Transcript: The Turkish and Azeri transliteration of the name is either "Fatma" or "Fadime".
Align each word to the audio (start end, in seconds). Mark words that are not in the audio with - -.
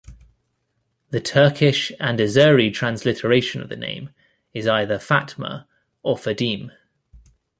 The 1.11 1.19
Turkish 1.19 1.91
and 1.99 2.17
Azeri 2.17 2.73
transliteration 2.73 3.61
of 3.61 3.69
the 3.69 3.75
name 3.75 4.09
is 4.51 4.65
either 4.67 4.97
"Fatma" 4.97 5.67
or 6.01 6.17
"Fadime". 6.17 6.71